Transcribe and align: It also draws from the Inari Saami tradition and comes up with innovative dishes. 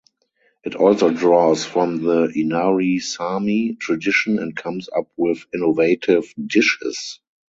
It 0.63 0.73
also 0.73 1.11
draws 1.11 1.63
from 1.63 2.01
the 2.01 2.31
Inari 2.35 2.95
Saami 2.97 3.79
tradition 3.79 4.39
and 4.39 4.55
comes 4.55 4.89
up 4.89 5.11
with 5.15 5.45
innovative 5.53 6.33
dishes. 6.43 7.19